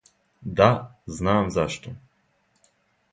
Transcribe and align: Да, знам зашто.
Да, 0.59 0.69
знам 1.17 1.51
зашто. 1.55 1.95